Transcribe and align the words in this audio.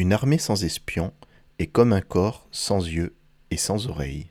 Une 0.00 0.14
armée 0.14 0.38
sans 0.38 0.64
espion 0.64 1.12
est 1.58 1.66
comme 1.66 1.92
un 1.92 2.00
corps 2.00 2.48
sans 2.50 2.88
yeux 2.88 3.14
et 3.50 3.58
sans 3.58 3.86
oreilles. 3.86 4.30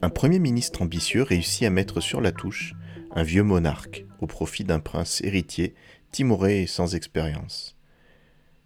Un 0.00 0.08
premier 0.08 0.38
ministre 0.38 0.80
ambitieux 0.80 1.22
réussit 1.22 1.64
à 1.64 1.70
mettre 1.70 2.00
sur 2.00 2.22
la 2.22 2.32
touche 2.32 2.72
un 3.10 3.22
vieux 3.22 3.42
monarque 3.42 4.06
au 4.22 4.26
profit 4.26 4.64
d'un 4.64 4.80
prince 4.80 5.20
héritier 5.20 5.74
timoré 6.10 6.62
et 6.62 6.66
sans 6.66 6.94
expérience. 6.94 7.76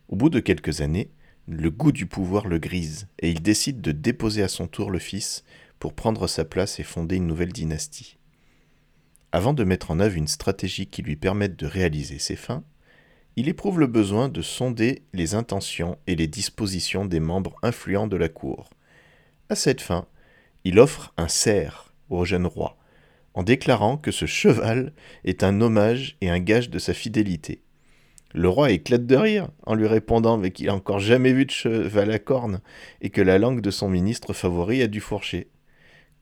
Au 0.08 0.14
bout 0.14 0.30
de 0.30 0.38
quelques 0.38 0.80
années, 0.80 1.10
le 1.48 1.72
goût 1.72 1.90
du 1.90 2.06
pouvoir 2.06 2.46
le 2.46 2.60
grise 2.60 3.08
et 3.18 3.30
il 3.30 3.42
décide 3.42 3.80
de 3.80 3.90
déposer 3.90 4.44
à 4.44 4.48
son 4.48 4.68
tour 4.68 4.92
le 4.92 5.00
fils 5.00 5.42
pour 5.84 5.92
prendre 5.92 6.26
sa 6.28 6.46
place 6.46 6.80
et 6.80 6.82
fonder 6.82 7.16
une 7.16 7.26
nouvelle 7.26 7.52
dynastie. 7.52 8.16
Avant 9.32 9.52
de 9.52 9.64
mettre 9.64 9.90
en 9.90 10.00
œuvre 10.00 10.16
une 10.16 10.28
stratégie 10.28 10.86
qui 10.86 11.02
lui 11.02 11.14
permette 11.14 11.56
de 11.56 11.66
réaliser 11.66 12.18
ses 12.18 12.36
fins, 12.36 12.64
il 13.36 13.50
éprouve 13.50 13.78
le 13.78 13.86
besoin 13.86 14.30
de 14.30 14.40
sonder 14.40 15.02
les 15.12 15.34
intentions 15.34 15.98
et 16.06 16.16
les 16.16 16.26
dispositions 16.26 17.04
des 17.04 17.20
membres 17.20 17.56
influents 17.62 18.06
de 18.06 18.16
la 18.16 18.30
cour. 18.30 18.70
À 19.50 19.56
cette 19.56 19.82
fin, 19.82 20.06
il 20.64 20.78
offre 20.78 21.12
un 21.18 21.28
cerf 21.28 21.92
au 22.08 22.24
jeune 22.24 22.46
roi, 22.46 22.78
en 23.34 23.42
déclarant 23.42 23.98
que 23.98 24.10
ce 24.10 24.24
cheval 24.24 24.94
est 25.24 25.42
un 25.42 25.60
hommage 25.60 26.16
et 26.22 26.30
un 26.30 26.40
gage 26.40 26.70
de 26.70 26.78
sa 26.78 26.94
fidélité. 26.94 27.60
Le 28.32 28.48
roi 28.48 28.70
éclate 28.70 29.04
de 29.04 29.16
rire 29.16 29.50
en 29.66 29.74
lui 29.74 29.86
répondant 29.86 30.40
qu'il 30.48 30.68
n'a 30.68 30.74
encore 30.74 30.98
jamais 30.98 31.34
vu 31.34 31.44
de 31.44 31.50
cheval 31.50 32.10
à 32.10 32.18
cornes 32.18 32.62
et 33.02 33.10
que 33.10 33.20
la 33.20 33.36
langue 33.36 33.60
de 33.60 33.70
son 33.70 33.90
ministre 33.90 34.32
favori 34.32 34.80
a 34.80 34.86
dû 34.86 35.02
fourcher. 35.02 35.50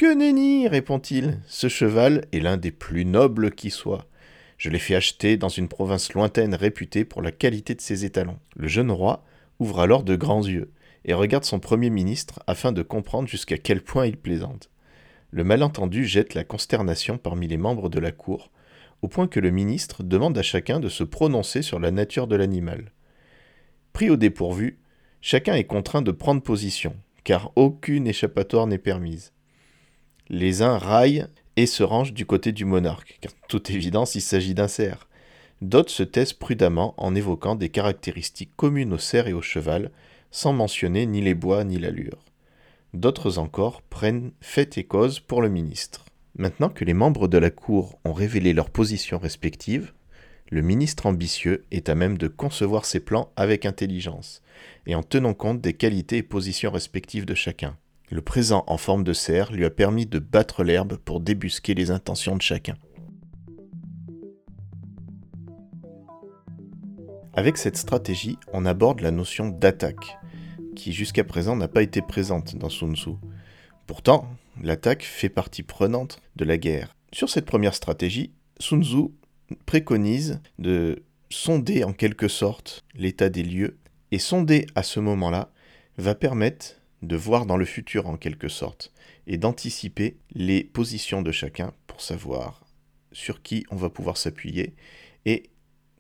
Que 0.02 0.12
nenni 0.12 0.66
répond-il, 0.66 1.38
ce 1.46 1.68
cheval 1.68 2.26
est 2.32 2.40
l'un 2.40 2.56
des 2.56 2.72
plus 2.72 3.04
nobles 3.04 3.52
qui 3.52 3.70
soit. 3.70 4.08
Je 4.58 4.68
l'ai 4.68 4.80
fait 4.80 4.96
acheter 4.96 5.36
dans 5.36 5.48
une 5.48 5.68
province 5.68 6.12
lointaine 6.12 6.56
réputée 6.56 7.04
pour 7.04 7.22
la 7.22 7.30
qualité 7.30 7.76
de 7.76 7.80
ses 7.80 8.04
étalons. 8.04 8.40
Le 8.56 8.66
jeune 8.66 8.90
roi 8.90 9.24
ouvre 9.60 9.78
alors 9.78 10.02
de 10.02 10.16
grands 10.16 10.44
yeux 10.44 10.72
et 11.04 11.14
regarde 11.14 11.44
son 11.44 11.60
premier 11.60 11.88
ministre 11.88 12.42
afin 12.48 12.72
de 12.72 12.82
comprendre 12.82 13.28
jusqu'à 13.28 13.58
quel 13.58 13.80
point 13.80 14.06
il 14.06 14.16
plaisante. 14.16 14.70
Le 15.30 15.44
malentendu 15.44 16.04
jette 16.04 16.34
la 16.34 16.42
consternation 16.42 17.16
parmi 17.16 17.46
les 17.46 17.56
membres 17.56 17.88
de 17.88 18.00
la 18.00 18.10
cour, 18.10 18.50
au 19.02 19.06
point 19.06 19.28
que 19.28 19.38
le 19.38 19.52
ministre 19.52 20.02
demande 20.02 20.36
à 20.36 20.42
chacun 20.42 20.80
de 20.80 20.88
se 20.88 21.04
prononcer 21.04 21.62
sur 21.62 21.78
la 21.78 21.92
nature 21.92 22.26
de 22.26 22.34
l'animal. 22.34 22.90
Pris 23.92 24.10
au 24.10 24.16
dépourvu, 24.16 24.80
chacun 25.20 25.54
est 25.54 25.62
contraint 25.62 26.02
de 26.02 26.10
prendre 26.10 26.42
position, 26.42 26.96
car 27.22 27.52
aucune 27.54 28.08
échappatoire 28.08 28.66
n'est 28.66 28.78
permise. 28.78 29.32
Les 30.34 30.62
uns 30.62 30.78
raillent 30.78 31.26
et 31.56 31.66
se 31.66 31.82
rangent 31.82 32.14
du 32.14 32.24
côté 32.24 32.52
du 32.52 32.64
monarque, 32.64 33.18
car 33.20 33.32
toute 33.48 33.68
évidence 33.68 34.14
il 34.14 34.22
s'agit 34.22 34.54
d'un 34.54 34.66
cerf. 34.66 35.06
D'autres 35.60 35.92
se 35.92 36.02
taisent 36.02 36.32
prudemment 36.32 36.94
en 36.96 37.14
évoquant 37.14 37.54
des 37.54 37.68
caractéristiques 37.68 38.56
communes 38.56 38.94
au 38.94 38.98
cerf 38.98 39.28
et 39.28 39.34
au 39.34 39.42
cheval, 39.42 39.90
sans 40.30 40.54
mentionner 40.54 41.04
ni 41.04 41.20
les 41.20 41.34
bois 41.34 41.64
ni 41.64 41.78
l'allure. 41.78 42.24
D'autres 42.94 43.36
encore 43.36 43.82
prennent 43.82 44.32
fait 44.40 44.78
et 44.78 44.84
cause 44.84 45.20
pour 45.20 45.42
le 45.42 45.50
ministre. 45.50 46.06
Maintenant 46.38 46.70
que 46.70 46.86
les 46.86 46.94
membres 46.94 47.28
de 47.28 47.36
la 47.36 47.50
Cour 47.50 47.98
ont 48.06 48.14
révélé 48.14 48.54
leurs 48.54 48.70
positions 48.70 49.18
respectives, 49.18 49.92
le 50.50 50.62
ministre 50.62 51.04
ambitieux 51.04 51.66
est 51.70 51.90
à 51.90 51.94
même 51.94 52.16
de 52.16 52.28
concevoir 52.28 52.86
ses 52.86 53.00
plans 53.00 53.30
avec 53.36 53.66
intelligence, 53.66 54.40
et 54.86 54.94
en 54.94 55.02
tenant 55.02 55.34
compte 55.34 55.60
des 55.60 55.74
qualités 55.74 56.16
et 56.16 56.22
positions 56.22 56.70
respectives 56.70 57.26
de 57.26 57.34
chacun. 57.34 57.76
Le 58.12 58.20
présent 58.20 58.62
en 58.66 58.76
forme 58.76 59.04
de 59.04 59.14
cerf 59.14 59.52
lui 59.52 59.64
a 59.64 59.70
permis 59.70 60.04
de 60.04 60.18
battre 60.18 60.64
l'herbe 60.64 60.98
pour 60.98 61.18
débusquer 61.18 61.72
les 61.72 61.90
intentions 61.90 62.36
de 62.36 62.42
chacun. 62.42 62.76
Avec 67.32 67.56
cette 67.56 67.78
stratégie, 67.78 68.36
on 68.52 68.66
aborde 68.66 69.00
la 69.00 69.12
notion 69.12 69.48
d'attaque, 69.48 70.18
qui 70.76 70.92
jusqu'à 70.92 71.24
présent 71.24 71.56
n'a 71.56 71.68
pas 71.68 71.82
été 71.82 72.02
présente 72.02 72.54
dans 72.54 72.68
Sun 72.68 72.94
Tzu. 72.94 73.12
Pourtant, 73.86 74.28
l'attaque 74.62 75.04
fait 75.04 75.30
partie 75.30 75.62
prenante 75.62 76.20
de 76.36 76.44
la 76.44 76.58
guerre. 76.58 76.94
Sur 77.14 77.30
cette 77.30 77.46
première 77.46 77.74
stratégie, 77.74 78.34
Sun 78.60 78.84
Tzu 78.84 79.08
préconise 79.64 80.42
de 80.58 81.02
sonder 81.30 81.82
en 81.82 81.94
quelque 81.94 82.28
sorte 82.28 82.84
l'état 82.94 83.30
des 83.30 83.42
lieux, 83.42 83.78
et 84.10 84.18
sonder 84.18 84.66
à 84.74 84.82
ce 84.82 85.00
moment-là 85.00 85.50
va 85.96 86.14
permettre 86.14 86.81
de 87.02 87.16
voir 87.16 87.46
dans 87.46 87.56
le 87.56 87.64
futur 87.64 88.08
en 88.08 88.16
quelque 88.16 88.48
sorte, 88.48 88.92
et 89.26 89.36
d'anticiper 89.36 90.16
les 90.34 90.64
positions 90.64 91.22
de 91.22 91.32
chacun 91.32 91.72
pour 91.86 92.00
savoir 92.00 92.64
sur 93.12 93.42
qui 93.42 93.64
on 93.70 93.76
va 93.76 93.90
pouvoir 93.90 94.16
s'appuyer 94.16 94.74
et 95.26 95.50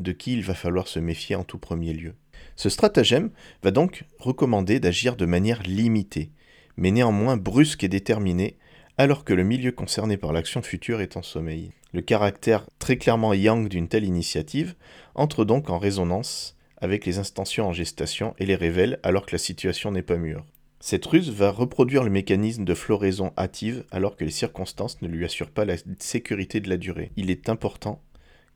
de 0.00 0.12
qui 0.12 0.32
il 0.32 0.42
va 0.42 0.54
falloir 0.54 0.88
se 0.88 0.98
méfier 0.98 1.36
en 1.36 1.44
tout 1.44 1.58
premier 1.58 1.92
lieu. 1.92 2.14
Ce 2.56 2.68
stratagème 2.68 3.30
va 3.62 3.70
donc 3.70 4.04
recommander 4.18 4.80
d'agir 4.80 5.16
de 5.16 5.26
manière 5.26 5.62
limitée, 5.62 6.30
mais 6.76 6.90
néanmoins 6.90 7.36
brusque 7.36 7.84
et 7.84 7.88
déterminée, 7.88 8.56
alors 8.98 9.24
que 9.24 9.34
le 9.34 9.44
milieu 9.44 9.72
concerné 9.72 10.16
par 10.16 10.32
l'action 10.32 10.62
future 10.62 11.00
est 11.00 11.16
en 11.16 11.22
sommeil. 11.22 11.72
Le 11.92 12.02
caractère 12.02 12.66
très 12.78 12.96
clairement 12.96 13.34
yang 13.34 13.68
d'une 13.68 13.88
telle 13.88 14.04
initiative 14.04 14.74
entre 15.14 15.44
donc 15.44 15.70
en 15.70 15.78
résonance 15.78 16.56
avec 16.78 17.06
les 17.06 17.18
intentions 17.18 17.68
en 17.68 17.72
gestation 17.72 18.34
et 18.38 18.46
les 18.46 18.56
révèle 18.56 18.98
alors 19.02 19.26
que 19.26 19.32
la 19.32 19.38
situation 19.38 19.92
n'est 19.92 20.02
pas 20.02 20.16
mûre. 20.16 20.44
Cette 20.84 21.06
ruse 21.06 21.30
va 21.30 21.52
reproduire 21.52 22.02
le 22.02 22.10
mécanisme 22.10 22.64
de 22.64 22.74
floraison 22.74 23.32
hâtive 23.38 23.84
alors 23.92 24.16
que 24.16 24.24
les 24.24 24.32
circonstances 24.32 25.00
ne 25.00 25.06
lui 25.06 25.24
assurent 25.24 25.52
pas 25.52 25.64
la 25.64 25.76
sécurité 26.00 26.58
de 26.58 26.68
la 26.68 26.76
durée. 26.76 27.12
Il 27.16 27.30
est 27.30 27.48
important 27.48 28.02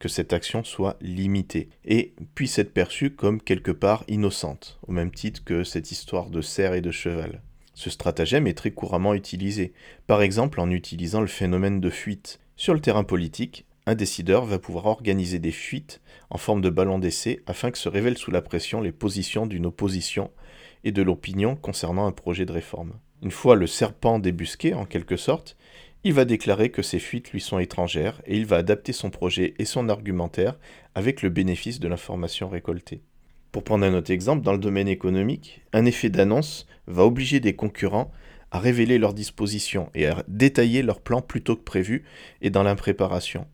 que 0.01 0.09
cette 0.09 0.33
action 0.33 0.65
soit 0.65 0.97
limitée 1.01 1.69
et 1.85 2.15
puisse 2.35 2.59
être 2.59 2.75
perçue 2.75 3.11
comme 3.11 3.41
quelque 3.41 3.71
part 3.71 4.03
innocente, 4.09 4.81
au 4.89 4.91
même 4.91 5.13
titre 5.13 5.45
que 5.45 5.63
cette 5.63 5.93
histoire 5.93 6.29
de 6.29 6.41
cerf 6.41 6.75
et 6.75 6.81
de 6.81 6.91
cheval. 6.91 7.43
Ce 7.75 7.91
stratagème 7.91 8.49
est 8.49 8.55
très 8.55 8.73
couramment 8.73 9.15
utilisé, 9.15 9.73
par 10.09 10.21
exemple 10.21 10.61
en 10.61 10.69
utilisant 10.73 11.21
le 11.21 11.29
phénomène 11.29 11.81
de 11.81 11.91
fuite. 11.91 12.41
Sur 12.57 12.75
le 12.75 12.81
terrain 12.81 13.05
politique, 13.05 13.67
un 13.87 13.95
décideur 13.95 14.47
va 14.47 14.59
pouvoir 14.59 14.87
organiser 14.87 15.39
des 15.39 15.53
fuites 15.53 16.01
en 16.31 16.39
forme 16.39 16.61
de 16.61 16.71
ballon 16.71 16.99
d'essai 16.99 17.45
afin 17.47 17.71
que 17.71 17.79
se 17.79 17.89
révèlent 17.89 18.19
sous 18.19 18.33
la 18.33 18.43
pression 18.43 18.81
les 18.81 18.91
positions 18.91 19.47
d'une 19.47 19.67
opposition 19.67 20.33
et 20.87 20.93
de 20.93 21.03
l'opinion 21.03 21.57
concernant 21.57 22.07
un 22.07 22.13
projet 22.13 22.47
de 22.47 22.53
réforme. 22.53 22.93
Une 23.21 23.33
fois 23.33 23.57
le 23.57 23.67
serpent 23.67 24.21
débusqué, 24.21 24.73
en 24.73 24.85
quelque 24.85 25.17
sorte, 25.17 25.57
il 26.05 26.13
va 26.13 26.25
déclarer 26.25 26.71
que 26.71 26.83
ces 26.83 27.01
fuites 27.01 27.33
lui 27.33 27.41
sont 27.41 27.59
étrangères 27.59 28.23
et 28.25 28.37
il 28.37 28.47
va 28.47 28.59
adapter 28.59 28.93
son 28.93 29.11
projet 29.11 29.55
et 29.59 29.65
son 29.65 29.89
argumentaire 29.89 30.57
avec 30.95 31.23
le 31.23 31.29
bénéfice 31.29 31.81
de 31.81 31.89
l'information 31.89 32.49
récoltée. 32.49 33.03
Pour 33.51 33.65
prendre 33.65 33.85
un 33.85 33.95
autre 33.95 34.13
exemple, 34.13 34.45
dans 34.45 34.53
le 34.53 34.59
domaine 34.59 34.87
économique, 34.87 35.63
un 35.73 35.87
effet 35.87 36.09
d'annonce 36.09 36.69
va 36.87 37.05
obliger 37.05 37.41
des 37.41 37.57
concurrents 37.57 38.13
à 38.53 38.61
révéler 38.61 38.99
leurs 38.99 39.15
dispositions 39.15 39.91
et 39.93 40.07
à 40.07 40.23
détailler 40.29 40.83
leurs 40.83 41.01
plans 41.01 41.21
plus 41.21 41.43
tôt 41.43 41.57
que 41.57 41.65
prévu 41.65 42.05
et 42.43 42.51
dans 42.51 42.63
l'impréparation. 42.63 43.49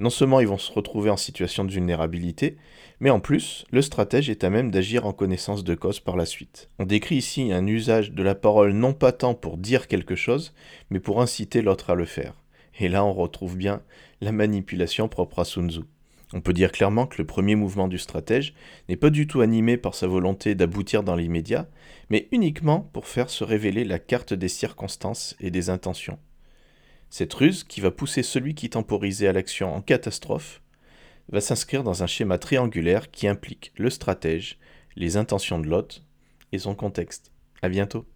Non 0.00 0.08
seulement 0.08 0.40
ils 0.40 0.48
vont 0.48 0.56
se 0.56 0.72
retrouver 0.72 1.10
en 1.10 1.18
situation 1.18 1.62
de 1.62 1.70
vulnérabilité, 1.70 2.56
mais 3.00 3.10
en 3.10 3.20
plus, 3.20 3.66
le 3.70 3.82
stratège 3.82 4.30
est 4.30 4.44
à 4.44 4.48
même 4.48 4.70
d'agir 4.70 5.04
en 5.04 5.12
connaissance 5.12 5.62
de 5.62 5.74
cause 5.74 6.00
par 6.00 6.16
la 6.16 6.24
suite. 6.24 6.70
On 6.78 6.86
décrit 6.86 7.16
ici 7.16 7.52
un 7.52 7.66
usage 7.66 8.12
de 8.12 8.22
la 8.22 8.34
parole 8.34 8.72
non 8.72 8.94
pas 8.94 9.12
tant 9.12 9.34
pour 9.34 9.58
dire 9.58 9.88
quelque 9.88 10.16
chose, 10.16 10.54
mais 10.88 11.00
pour 11.00 11.20
inciter 11.20 11.60
l'autre 11.60 11.90
à 11.90 11.94
le 11.94 12.06
faire. 12.06 12.32
Et 12.78 12.88
là, 12.88 13.04
on 13.04 13.12
retrouve 13.12 13.58
bien 13.58 13.82
la 14.22 14.32
manipulation 14.32 15.06
propre 15.06 15.40
à 15.40 15.44
Sun 15.44 15.70
Tzu. 15.70 15.80
On 16.32 16.40
peut 16.40 16.54
dire 16.54 16.72
clairement 16.72 17.06
que 17.06 17.20
le 17.20 17.26
premier 17.26 17.54
mouvement 17.54 17.86
du 17.86 17.98
stratège 17.98 18.54
n'est 18.88 18.96
pas 18.96 19.10
du 19.10 19.26
tout 19.26 19.42
animé 19.42 19.76
par 19.76 19.94
sa 19.94 20.06
volonté 20.06 20.54
d'aboutir 20.54 21.02
dans 21.02 21.14
l'immédiat, 21.16 21.68
mais 22.08 22.26
uniquement 22.32 22.88
pour 22.94 23.06
faire 23.06 23.28
se 23.28 23.44
révéler 23.44 23.84
la 23.84 23.98
carte 23.98 24.32
des 24.32 24.48
circonstances 24.48 25.36
et 25.40 25.50
des 25.50 25.68
intentions. 25.68 26.18
Cette 27.10 27.34
ruse, 27.34 27.64
qui 27.64 27.80
va 27.80 27.90
pousser 27.90 28.22
celui 28.22 28.54
qui 28.54 28.70
temporisait 28.70 29.26
à 29.26 29.32
l'action 29.32 29.74
en 29.74 29.82
catastrophe, 29.82 30.62
va 31.28 31.40
s'inscrire 31.40 31.82
dans 31.82 32.02
un 32.04 32.06
schéma 32.06 32.38
triangulaire 32.38 33.10
qui 33.10 33.26
implique 33.26 33.72
le 33.76 33.90
stratège, 33.90 34.58
les 34.96 35.16
intentions 35.16 35.58
de 35.58 35.66
l'hôte 35.66 36.04
et 36.52 36.58
son 36.58 36.74
contexte. 36.74 37.32
À 37.62 37.68
bientôt. 37.68 38.06